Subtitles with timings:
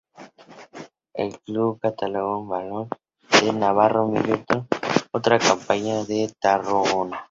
[1.13, 2.87] El club catalán bajó
[3.43, 4.65] y el navarro militó
[5.11, 7.19] otra campaña en Tarragona.